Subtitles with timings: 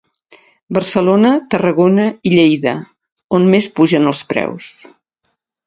[0.77, 2.75] Barcelona, Tarragona i Lleida,
[3.41, 4.75] on més pugen els preus.